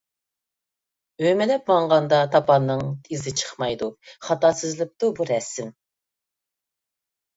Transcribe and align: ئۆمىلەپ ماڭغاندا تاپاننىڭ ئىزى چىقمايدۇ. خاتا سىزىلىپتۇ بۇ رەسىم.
ئۆمىلەپ 1.25 1.67
ماڭغاندا 1.73 2.21
تاپاننىڭ 2.35 2.81
ئىزى 3.17 3.35
چىقمايدۇ. 3.43 3.91
خاتا 4.29 4.51
سىزىلىپتۇ 4.63 5.11
بۇ 5.21 5.29
رەسىم. 5.35 5.71